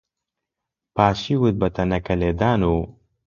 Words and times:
پاشیوت 0.95 1.55
بە 1.61 1.67
تەنەکەلێدان 1.75 2.61
و 2.71 2.75